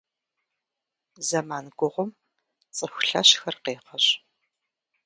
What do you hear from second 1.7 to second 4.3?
гугъум цӏыху лъэщхэр къегъэщӏ.